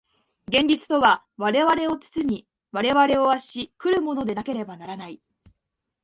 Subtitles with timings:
[0.47, 5.21] 現実とは我々を包み、我々を圧し来るものでなければならない。